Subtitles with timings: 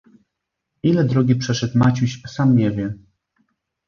[0.83, 2.93] "Ile drogi przeszedł Maciuś, sam nie wie."